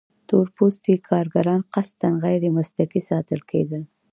[0.27, 3.83] تور پوستي کارګران قصداً غیر مسلکي ساتل کېدل.